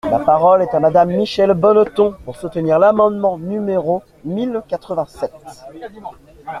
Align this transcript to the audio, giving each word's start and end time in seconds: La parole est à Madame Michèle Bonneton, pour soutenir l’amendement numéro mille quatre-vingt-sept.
La 0.09 0.17
parole 0.17 0.63
est 0.63 0.73
à 0.73 0.79
Madame 0.79 1.11
Michèle 1.11 1.53
Bonneton, 1.53 2.15
pour 2.25 2.35
soutenir 2.35 2.79
l’amendement 2.79 3.37
numéro 3.37 4.01
mille 4.25 4.63
quatre-vingt-sept. 4.67 5.31